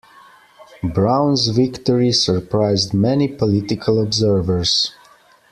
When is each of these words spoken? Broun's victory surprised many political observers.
Broun's 0.83 1.49
victory 1.49 2.11
surprised 2.11 2.91
many 2.91 3.27
political 3.27 4.01
observers. 4.01 4.89